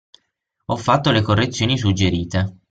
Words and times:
Ho 0.65 0.77
fatto 0.77 1.11
le 1.11 1.21
correzioni 1.21 1.77
suggerite! 1.77 2.57